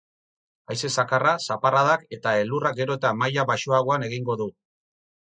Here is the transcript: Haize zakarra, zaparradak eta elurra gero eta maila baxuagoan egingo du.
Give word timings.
Haize 0.75 0.89
zakarra, 1.01 1.33
zaparradak 1.47 2.05
eta 2.17 2.33
elurra 2.43 2.71
gero 2.79 2.95
eta 3.01 3.11
maila 3.19 3.43
baxuagoan 3.53 4.07
egingo 4.09 4.39
du. 4.41 4.49